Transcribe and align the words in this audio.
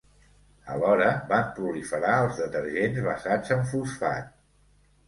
Alhora, 0.75 1.09
van 1.33 1.45
proliferar 1.59 2.17
els 2.23 2.43
detergents 2.45 3.07
basats 3.11 3.57
en 3.59 3.67
fosfat. 3.77 4.35